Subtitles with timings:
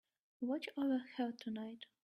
[0.41, 1.85] Watch over her tonight.